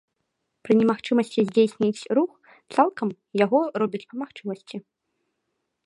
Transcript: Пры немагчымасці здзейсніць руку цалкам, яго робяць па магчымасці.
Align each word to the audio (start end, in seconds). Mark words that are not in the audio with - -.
Пры 0.67 0.71
немагчымасці 0.79 1.39
здзейсніць 1.49 2.07
руку 2.19 2.35
цалкам, 2.77 3.09
яго 3.45 3.59
робяць 3.85 4.07
па 4.09 4.15
магчымасці. 4.23 4.77